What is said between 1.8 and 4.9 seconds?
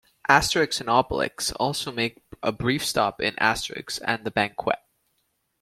make a brief stop in "Asterix and the Banquet".